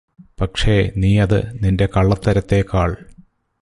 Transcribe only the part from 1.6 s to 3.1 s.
നിന്റെ കള്ളത്തരത്തേക്കാള്